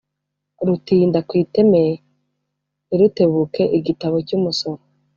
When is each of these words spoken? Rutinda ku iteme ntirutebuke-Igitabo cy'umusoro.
Rutinda 0.67 1.19
ku 1.27 1.33
iteme 1.43 1.81
ntirutebuke-Igitabo 2.85 4.15
cy'umusoro. 4.27 4.81